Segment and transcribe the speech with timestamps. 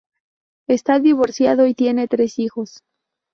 [0.67, 2.81] Está divorciado y tiene tres hijos.